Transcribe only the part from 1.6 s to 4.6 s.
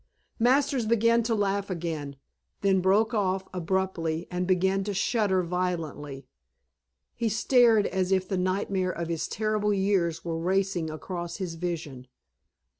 again, then broke off abruptly and